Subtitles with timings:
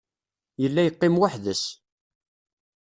[0.61, 1.63] Yella yeqqim weḥd-s.